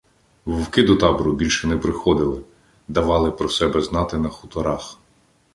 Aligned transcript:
Вовки 0.45 0.83
до 0.83 0.95
табору 0.95 1.33
більше 1.33 1.67
не 1.67 1.77
приходили— 1.77 2.41
давали 2.87 3.31
про 3.31 3.49
себе 3.49 3.81
знати 3.81 4.17
на 4.17 4.29
хуторах. 4.29 4.97